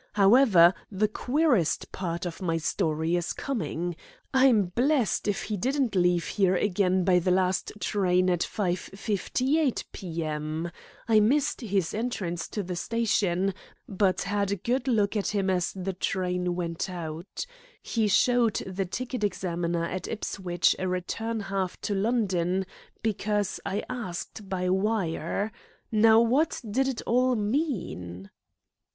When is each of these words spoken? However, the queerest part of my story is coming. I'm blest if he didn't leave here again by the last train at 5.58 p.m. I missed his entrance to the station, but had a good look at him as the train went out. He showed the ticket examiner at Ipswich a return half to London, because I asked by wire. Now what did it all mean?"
However, 0.13 0.73
the 0.91 1.07
queerest 1.07 1.91
part 1.91 2.25
of 2.25 2.41
my 2.41 2.57
story 2.57 3.15
is 3.15 3.33
coming. 3.33 3.95
I'm 4.33 4.65
blest 4.73 5.27
if 5.27 5.43
he 5.43 5.57
didn't 5.57 5.93
leave 5.93 6.25
here 6.25 6.55
again 6.55 7.03
by 7.03 7.19
the 7.19 7.29
last 7.29 7.71
train 7.79 8.27
at 8.27 8.39
5.58 8.39 9.83
p.m. 9.91 10.71
I 11.07 11.19
missed 11.19 11.61
his 11.61 11.93
entrance 11.93 12.47
to 12.47 12.63
the 12.63 12.75
station, 12.75 13.53
but 13.87 14.23
had 14.23 14.49
a 14.51 14.55
good 14.55 14.87
look 14.87 15.15
at 15.15 15.27
him 15.35 15.51
as 15.51 15.71
the 15.73 15.93
train 15.93 16.55
went 16.55 16.89
out. 16.89 17.45
He 17.83 18.07
showed 18.07 18.55
the 18.65 18.85
ticket 18.85 19.23
examiner 19.23 19.83
at 19.85 20.07
Ipswich 20.07 20.75
a 20.79 20.87
return 20.87 21.41
half 21.41 21.79
to 21.81 21.93
London, 21.93 22.65
because 23.03 23.59
I 23.67 23.83
asked 23.87 24.49
by 24.49 24.67
wire. 24.67 25.51
Now 25.91 26.19
what 26.21 26.59
did 26.67 26.87
it 26.87 27.03
all 27.03 27.35
mean?" 27.35 28.31